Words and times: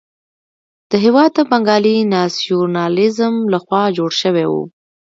دا 0.89 0.97
هېواد 1.05 1.29
د 1.35 1.39
بنګالي 1.51 1.95
ناسیونالېزم 2.13 3.33
لخوا 3.53 3.83
جوړ 3.97 4.11
شوی 4.21 4.45
وو. 4.51 4.63